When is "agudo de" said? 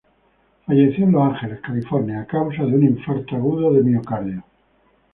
3.35-3.83